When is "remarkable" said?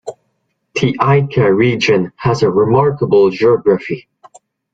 2.49-3.29